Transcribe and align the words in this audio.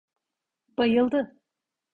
Bayıldı. 0.77 1.37